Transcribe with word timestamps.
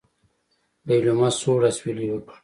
ليلما 0.87 1.29
سوړ 1.39 1.61
اسوېلی 1.69 2.07
وکړ. 2.09 2.35